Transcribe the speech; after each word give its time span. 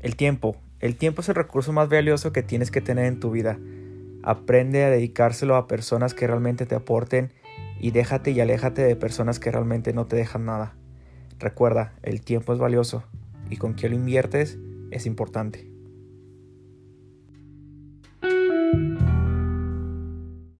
El 0.00 0.16
tiempo. 0.16 0.56
El 0.80 0.96
tiempo 0.96 1.20
es 1.20 1.28
el 1.28 1.34
recurso 1.34 1.72
más 1.72 1.90
valioso 1.90 2.32
que 2.32 2.42
tienes 2.42 2.70
que 2.70 2.80
tener 2.80 3.04
en 3.04 3.20
tu 3.20 3.30
vida. 3.30 3.58
Aprende 4.22 4.84
a 4.84 4.90
dedicárselo 4.90 5.56
a 5.56 5.66
personas 5.66 6.14
que 6.14 6.26
realmente 6.26 6.64
te 6.64 6.74
aporten 6.74 7.32
y 7.78 7.90
déjate 7.90 8.30
y 8.30 8.40
aléjate 8.40 8.82
de 8.82 8.96
personas 8.96 9.38
que 9.38 9.50
realmente 9.50 9.92
no 9.92 10.06
te 10.06 10.16
dejan 10.16 10.46
nada. 10.46 10.74
Recuerda, 11.38 11.92
el 12.02 12.22
tiempo 12.22 12.54
es 12.54 12.58
valioso 12.58 13.04
y 13.50 13.56
con 13.56 13.74
quién 13.74 13.92
lo 13.92 13.98
inviertes 13.98 14.58
es 14.90 15.04
importante. 15.04 15.70